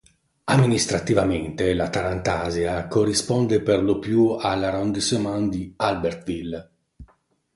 [0.45, 6.71] Amministrativamente la Tarantasia corrisponde per lo più all'"arrondissement" di Albertville.